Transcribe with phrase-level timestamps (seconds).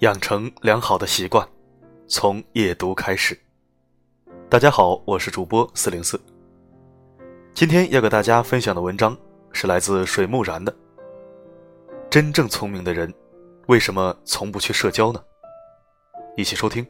[0.00, 1.46] 养成良好的习惯，
[2.08, 3.38] 从夜读开始。
[4.48, 6.18] 大家好，我是主播四零四。
[7.52, 9.14] 今天要给大家分享的文章
[9.52, 10.74] 是来自水木然的。
[12.08, 13.12] 真正聪明的人，
[13.66, 15.22] 为什么从不去社交呢？
[16.34, 16.86] 一起收听。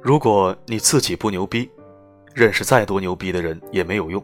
[0.00, 1.70] 如果你自己不牛逼，
[2.34, 4.22] 认识再多牛逼的人也没有用。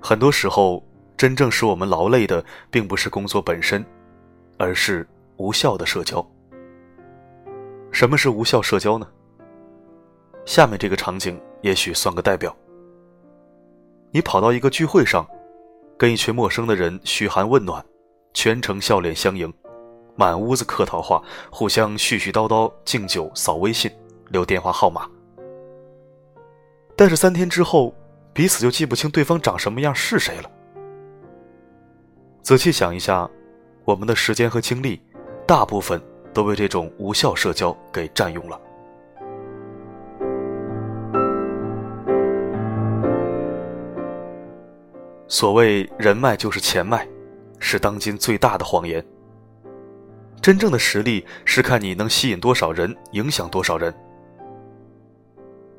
[0.00, 0.82] 很多时候，
[1.16, 3.84] 真正使我们劳累的，并不是工作本身，
[4.56, 5.06] 而是
[5.36, 6.24] 无效的社交。
[7.90, 9.06] 什么是无效社交呢？
[10.46, 12.56] 下面这个场景也许算个代表。
[14.12, 15.26] 你跑到一个聚会上，
[15.98, 17.84] 跟一群陌生的人嘘寒问暖，
[18.32, 19.52] 全程笑脸相迎，
[20.16, 23.90] 满屋子客套话，互相絮絮叨叨，敬酒、扫微信、
[24.28, 25.06] 留电话号码。
[27.00, 27.94] 但是三天之后，
[28.34, 30.50] 彼此就记不清对方长什么样是谁了。
[32.42, 33.26] 仔细想一下，
[33.86, 35.00] 我们的时间和精力，
[35.46, 35.98] 大部分
[36.34, 38.60] 都被这种无效社交给占用了。
[45.26, 47.08] 所谓人脉就是钱脉，
[47.58, 49.02] 是当今最大的谎言。
[50.42, 53.90] 真正的实力是看你能吸引多少人，影响多少人。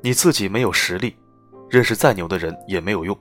[0.02, 1.16] 你自己没有实力，
[1.70, 3.16] 认识再牛的人也没有用。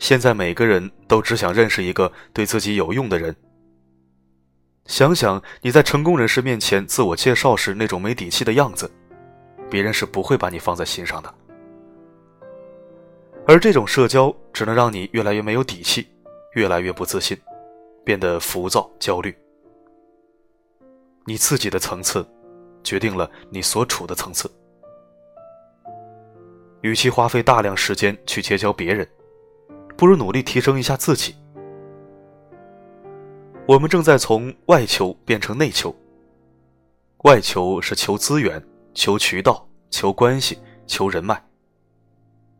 [0.00, 3.34] 现在每个人都只想认识一个对自己有用的人。
[4.86, 8.90] 想想你在成功人士面前自我介绍时那种没底气的样子，
[9.70, 11.32] 别人是不会把你放在心上的。
[13.46, 16.08] 而这种社交只能让你越来越没有底气，
[16.54, 17.38] 越来越不自信，
[18.04, 19.32] 变得浮躁焦虑。
[21.24, 22.26] 你自己的层次，
[22.82, 24.50] 决定了你所处的层次。
[26.82, 29.06] 与其花费大量时间去结交别人，
[29.96, 31.34] 不如努力提升一下自己。
[33.66, 35.94] 我们正在从外求变成内求。
[37.24, 38.62] 外求是求资源、
[38.94, 41.40] 求渠道、求关系、求人脉，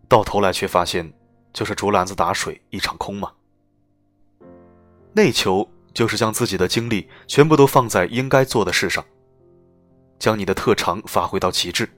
[0.07, 1.11] 到头来却发现
[1.53, 3.33] 就是竹篮子打水一场空嘛。
[5.15, 9.05] 内求就是将自己的精力全部都放在应该做的事上，
[10.19, 11.89] 将你的特长发挥到极致。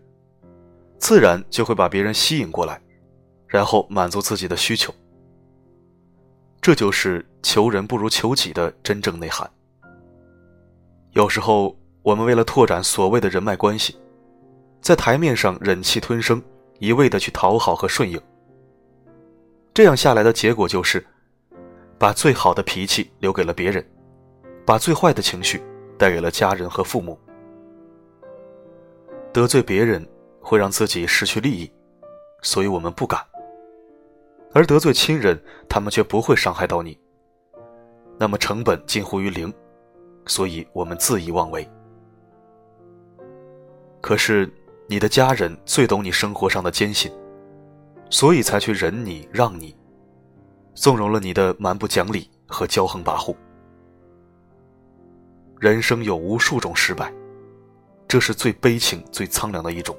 [1.03, 2.81] 自然就会把别人吸引过来，
[3.49, 4.95] 然后满足自己的需求。
[6.61, 9.51] 这就是求人不如求己的真正内涵。
[11.11, 13.97] 有时候，我们为了拓展所谓的人脉关系，
[14.81, 16.41] 在台面上忍气吞声，
[16.79, 18.19] 一味的去讨好和顺应。
[19.75, 21.05] 这样下来的结果就是，
[21.99, 23.85] 把最好的脾气留给了别人，
[24.65, 25.61] 把最坏的情绪
[25.99, 27.19] 带给了家人和父母。
[29.33, 30.07] 得罪别人。
[30.43, 31.73] 会让自己失去利益，
[32.43, 33.21] 所以我们不敢；
[34.53, 36.99] 而得罪亲人，他们却不会伤害到你，
[38.19, 39.53] 那么成本近乎于零，
[40.27, 41.67] 所以我们恣意妄为。
[44.01, 44.53] 可是
[44.89, 47.11] 你的家人最懂你生活上的艰辛，
[48.11, 49.75] 所以才去忍你让你，
[50.75, 53.35] 纵容了你的蛮不讲理和骄横跋扈。
[55.61, 57.15] 人生有无数种失败，
[58.09, 59.97] 这是最悲情、最苍凉的一种。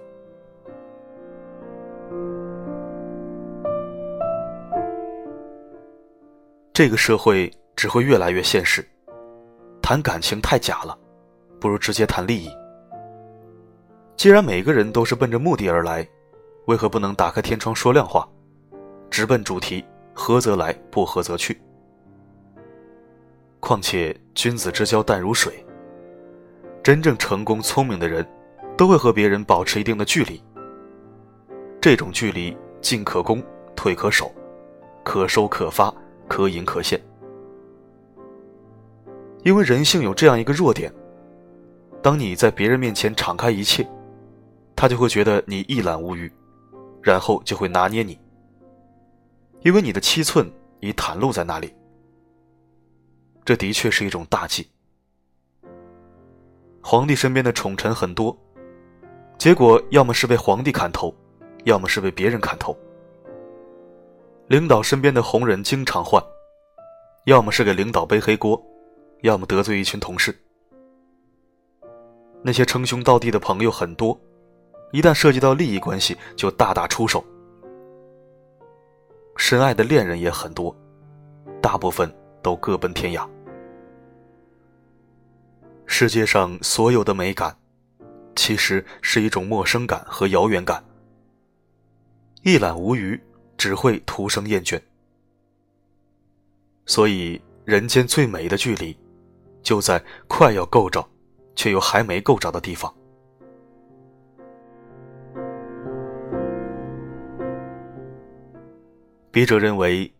[6.73, 8.83] 这个社会只会越来越现实，
[9.79, 10.97] 谈感情太假了，
[11.59, 12.49] 不如直接谈利益。
[14.17, 16.07] 既然每个人都是奔着目的而来，
[16.65, 18.27] 为何不能打开天窗说亮话，
[19.11, 19.85] 直奔主题，
[20.15, 21.61] 合则来，不合则去？
[23.59, 25.63] 况且君子之交淡如水，
[26.81, 28.27] 真正成功聪明的人，
[28.75, 30.43] 都会和别人保持一定的距离。
[31.79, 33.43] 这种距离进可攻，
[33.75, 34.33] 退可守，
[35.03, 35.93] 可收可发。
[36.27, 36.99] 可隐可现，
[39.43, 40.91] 因为人性有这样一个弱点：
[42.01, 43.87] 当你在别人面前敞开一切，
[44.75, 46.31] 他就会觉得你一览无余，
[47.01, 48.19] 然后就会拿捏你。
[49.61, 51.73] 因为你的七寸已袒露在那里，
[53.45, 54.67] 这的确是一种大忌。
[56.81, 58.37] 皇帝身边的宠臣很多，
[59.37, 61.15] 结果要么是被皇帝砍头，
[61.63, 62.77] 要么是被别人砍头。
[64.47, 66.21] 领导身边的红人经常换，
[67.25, 68.61] 要么是给领导背黑锅，
[69.21, 70.37] 要么得罪一群同事。
[72.41, 74.19] 那些称兄道弟的朋友很多，
[74.91, 77.23] 一旦涉及到利益关系，就大打出手。
[79.37, 80.75] 深爱的恋人也很多，
[81.61, 83.25] 大部分都各奔天涯。
[85.85, 87.55] 世界上所有的美感，
[88.35, 90.83] 其实是一种陌生感和遥远感。
[92.41, 93.19] 一览无余，
[93.63, 94.77] 只会徒生厌倦。
[96.85, 98.93] 所以，人间最美的距离，
[99.61, 101.01] 就在快要够着，
[101.55, 102.93] 却又还没够着的地方。
[109.31, 110.13] 笔者认为，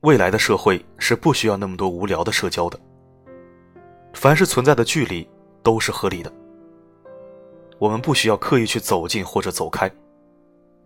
[0.00, 2.76] 未来的社会是不需要那么多无聊的社交的。
[4.12, 5.24] 凡是存在的距离，
[5.62, 6.32] 都是合理的。
[7.78, 9.88] 我们不需要刻意去走近或者走开，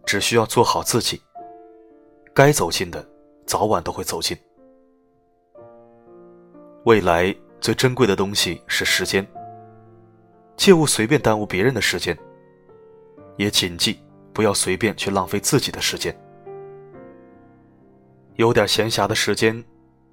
[0.05, 1.23] 只需要做好自己。
[2.35, 3.07] 该走近的，
[3.45, 4.35] 早晚都会走近。
[6.85, 9.27] 未来最珍贵的东西是时间，
[10.57, 12.19] 切勿随便耽误别人的时间，
[13.37, 14.01] 也谨记
[14.33, 16.19] 不要随便去浪费自己的时间。
[18.37, 19.63] 有点闲暇的时间，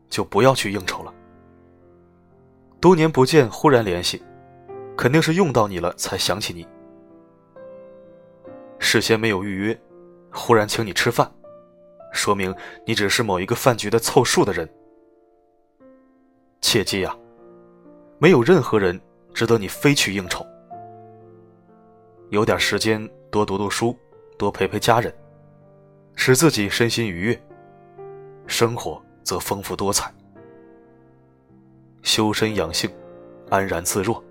[0.09, 1.13] 就不要去应酬了。
[2.81, 4.21] 多年不见，忽然联系，
[4.97, 6.67] 肯定是用到你了才想起你。
[8.77, 9.81] 事先没有预约，
[10.33, 11.31] 忽然请你吃饭，
[12.11, 12.53] 说明
[12.85, 14.69] 你只是某一个饭局的凑数的人。
[16.61, 17.15] 切记呀，
[18.17, 18.99] 没有任何人
[19.33, 20.45] 值得你非去应酬。
[22.29, 23.97] 有点时间多读读书，
[24.37, 25.13] 多陪陪家人，
[26.15, 27.41] 使自己身心愉悦，
[28.45, 30.13] 生活则丰富多彩。
[32.03, 32.89] 修身养性，
[33.49, 34.23] 安然自若，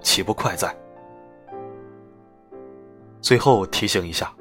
[0.00, 0.74] 岂不快哉？
[3.20, 4.32] 最后提醒一下，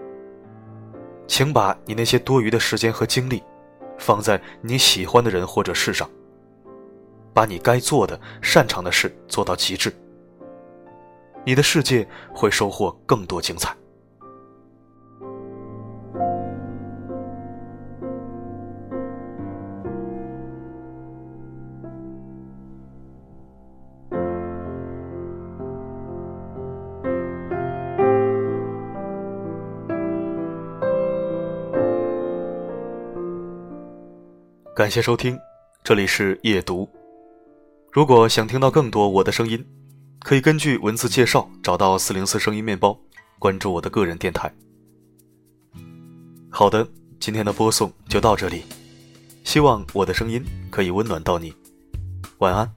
[1.27, 3.43] 请把你那些多余的时间和精力，
[3.97, 6.09] 放在你喜欢的人或者事上。
[7.33, 9.93] 把你该做的、擅长的事做到极致，
[11.45, 13.75] 你的世界会收获更多精彩。
[34.77, 35.35] 感谢收听，
[35.83, 36.87] 这里是夜读。
[37.91, 39.65] 如果想听到更多我的声音，
[40.19, 42.95] 可以根据文字介绍找到四零四声音面包，
[43.39, 44.53] 关注我的个人电台。
[46.51, 46.87] 好的，
[47.19, 48.65] 今天的播送就到这里，
[49.43, 51.51] 希望我的声音可以温暖到你，
[52.37, 52.76] 晚安。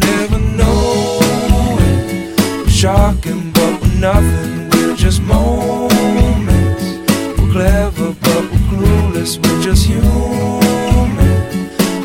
[4.01, 4.67] nothing.
[4.71, 6.83] We're just moments.
[7.39, 9.37] We're clever, but we're clueless.
[9.37, 11.19] We're just human.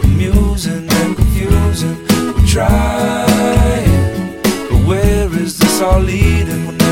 [0.04, 1.96] Amusing and confusing.
[2.36, 6.85] We're trying, but where is this all leading?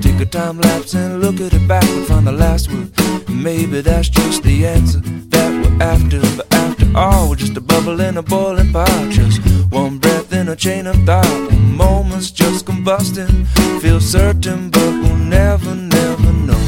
[0.00, 2.90] Take a time lapse and look at it back and find the last word.
[3.28, 6.20] Maybe that's just the answer that we're after.
[6.36, 9.10] But after all, we're just a bubble in a boiling pot.
[9.10, 11.50] Just one breath in a chain of thought.
[11.52, 13.46] Moment's just combusting.
[13.80, 16.66] Feel certain, but we'll never, never know.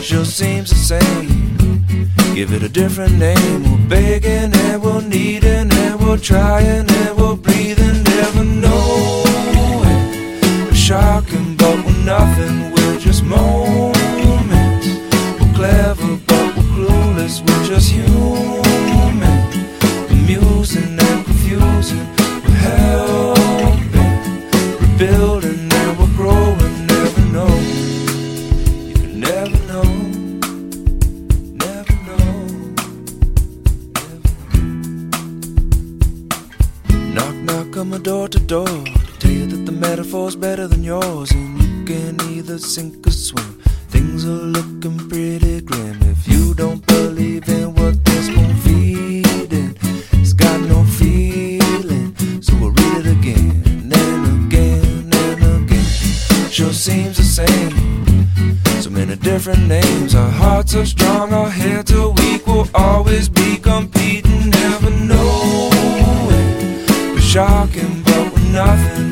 [0.00, 1.48] Sure seems the same.
[2.34, 3.64] Give it a different name.
[3.64, 7.17] We're begging and we're needing and we're trying and we're
[37.88, 38.66] my door to door.
[39.18, 41.30] Tell you that the metaphor's better than yours.
[41.30, 43.62] And you can either sink or swim.
[43.88, 49.76] Things are looking pretty grim if you don't believe in what this one feeding.
[50.12, 56.50] It's got no feeling, so we'll read it again and again and again.
[56.50, 58.04] Sure seems the same.
[58.82, 60.14] So many different names.
[60.14, 62.46] Our hearts are strong, our heads are weak.
[62.46, 64.27] We'll always be competing,
[67.38, 69.07] talking, but we're nothing.